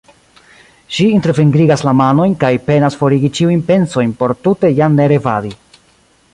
Ŝi 0.95 1.03
interfingrigas 1.17 1.83
la 1.89 1.93
manojn 1.99 2.33
kaj 2.45 2.51
penas 2.71 2.99
forigi 3.03 3.31
ĉiujn 3.41 3.63
pensojn 3.71 4.17
por 4.23 4.37
tute 4.47 4.73
jam 4.81 5.01
ne 5.01 5.11
revadi. 5.15 5.57